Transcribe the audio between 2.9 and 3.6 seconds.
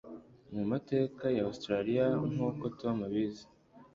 abizi